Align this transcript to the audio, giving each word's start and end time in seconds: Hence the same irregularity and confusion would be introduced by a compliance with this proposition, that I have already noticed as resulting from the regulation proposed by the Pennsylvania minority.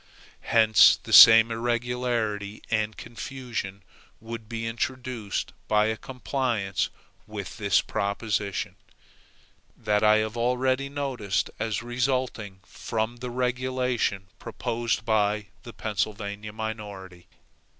Hence 0.49 0.97
the 1.03 1.13
same 1.13 1.51
irregularity 1.51 2.63
and 2.71 2.97
confusion 2.97 3.83
would 4.19 4.49
be 4.49 4.65
introduced 4.65 5.53
by 5.67 5.85
a 5.85 5.95
compliance 5.95 6.89
with 7.27 7.57
this 7.57 7.81
proposition, 7.81 8.77
that 9.77 10.03
I 10.03 10.15
have 10.17 10.35
already 10.35 10.89
noticed 10.89 11.51
as 11.59 11.83
resulting 11.83 12.61
from 12.65 13.17
the 13.17 13.29
regulation 13.29 14.25
proposed 14.39 15.05
by 15.05 15.49
the 15.61 15.71
Pennsylvania 15.71 16.51
minority. 16.51 17.27